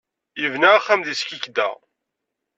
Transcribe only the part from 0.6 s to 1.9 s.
axxam deg Skikda.